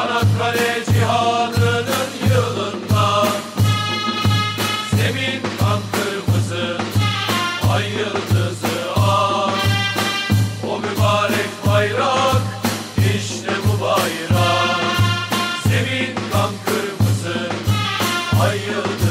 [0.00, 3.26] Çanakkale cihadının yılında.
[4.90, 6.76] Zemin kan kırmızı
[7.72, 9.52] Ay yıldızı ah.
[10.70, 12.42] O mübarek bayrak
[13.16, 14.80] işte bu bayrak.
[15.68, 17.50] Zemin kan kırmızı
[18.42, 19.09] Ay yıldızı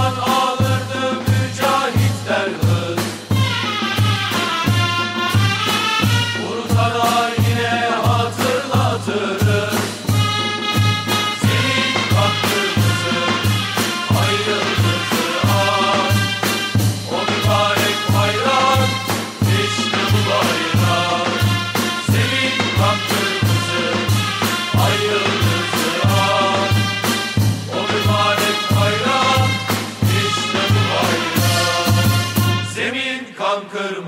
[0.00, 0.49] on all.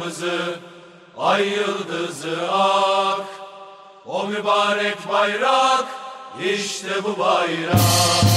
[0.02, 0.58] Kırmızı,
[1.18, 3.26] ay yıldızı ak.
[4.06, 5.84] O mübarek bayrak,
[6.44, 8.31] işte bu bayrak.